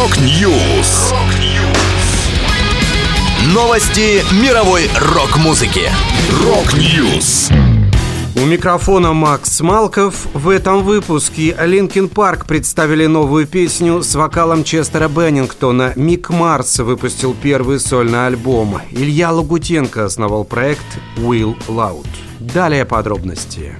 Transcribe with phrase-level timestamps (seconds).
[0.00, 1.12] Rock News.
[3.52, 5.90] Новости мировой рок-музыки.
[6.42, 7.50] Rock News.
[8.34, 10.26] У микрофона Макс Малков.
[10.32, 15.92] В этом выпуске Linkin Park представили новую песню с вокалом Честера Беннингтона.
[15.96, 18.80] Мик Марс выпустил первый сольный альбом.
[18.92, 20.86] Илья Лагутенко основал проект
[21.18, 22.06] Will Loud.
[22.38, 23.76] Далее подробности.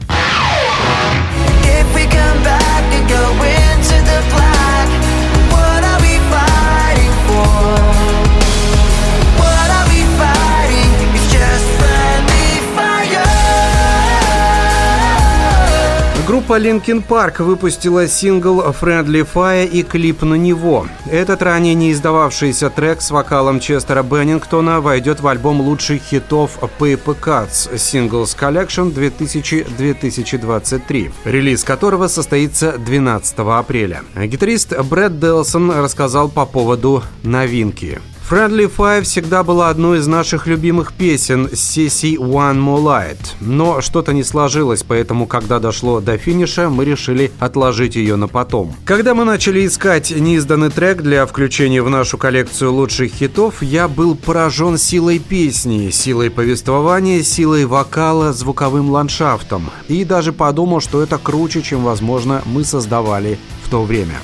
[16.50, 20.88] Группа Linkin Park выпустила сингл Friendly Fire и клип на него.
[21.08, 27.16] Этот ранее не издававшийся трек с вокалом Честера Беннингтона войдет в альбом лучших хитов Paper
[27.20, 34.02] Cuts Singles Collection 2000-2023, релиз которого состоится 12 апреля.
[34.16, 38.00] Гитарист Брэд Делсон рассказал по поводу новинки.
[38.30, 43.18] Friendly Five всегда была одной из наших любимых песен сессией One More Light.
[43.40, 48.72] Но что-то не сложилось, поэтому, когда дошло до финиша, мы решили отложить ее на потом.
[48.84, 54.14] Когда мы начали искать неизданный трек для включения в нашу коллекцию лучших хитов, я был
[54.14, 59.70] поражен силой песни, силой повествования, силой вокала, звуковым ландшафтом.
[59.88, 64.20] И даже подумал, что это круче, чем, возможно, мы создавали в то время.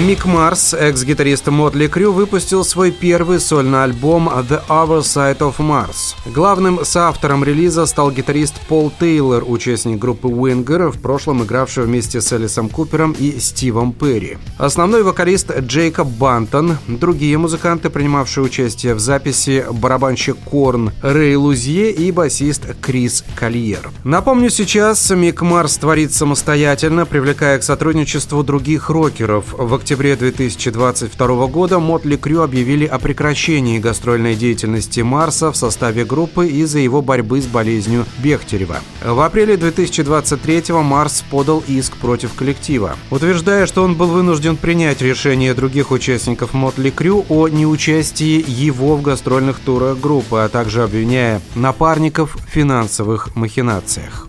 [0.00, 6.14] Мик Марс, экс-гитарист Мотли Крю, выпустил свой первый сольный альбом «The Other Side of Mars».
[6.24, 12.32] Главным соавтором релиза стал гитарист Пол Тейлор, участник группы Winger, в прошлом игравший вместе с
[12.32, 14.38] Элисом Купером и Стивом Перри.
[14.56, 22.10] Основной вокалист Джейкоб Бантон, другие музыканты, принимавшие участие в записи, барабанщик Корн Рэй Лузье и
[22.10, 23.90] басист Крис Кольер.
[24.04, 29.44] Напомню, сейчас Мик Марс творит самостоятельно, привлекая к сотрудничеству других рокеров.
[29.52, 36.04] В октябре октябре 2022 года Мотли Крю объявили о прекращении гастрольной деятельности Марса в составе
[36.04, 38.76] группы из-за его борьбы с болезнью Бехтерева.
[39.04, 45.54] В апреле 2023 Марс подал иск против коллектива, утверждая, что он был вынужден принять решение
[45.54, 52.36] других участников Мотли Крю о неучастии его в гастрольных турах группы, а также обвиняя напарников
[52.36, 54.28] в финансовых махинациях.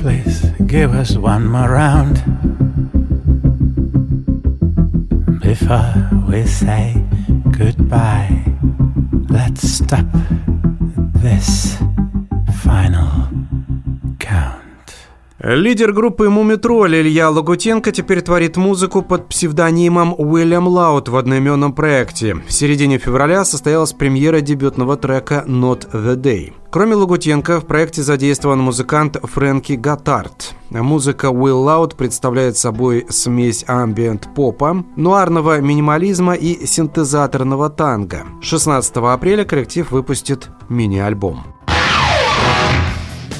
[0.00, 2.75] Please give us one more round.
[5.46, 5.94] Before
[6.28, 6.92] we say
[7.56, 8.42] goodbye.
[9.30, 10.04] Let's stop
[15.48, 22.34] Лидер группы «Мумитроль» Илья Лагутенко теперь творит музыку под псевдонимом Уильям Лаут в одноименном проекте.
[22.34, 26.52] В середине февраля состоялась премьера дебютного трека «Not the Day».
[26.72, 30.56] Кроме Лагутенко, в проекте задействован музыкант Фрэнки Гаттард.
[30.70, 38.24] Музыка Will Loud представляет собой смесь амбиент-попа, нуарного минимализма и синтезаторного танго.
[38.42, 41.55] 16 апреля коллектив выпустит мини-альбом.